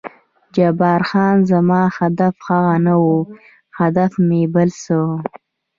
[0.55, 3.09] جبار خان: زما هدف هغه نه و،
[3.79, 5.07] هدف مې بل څه و.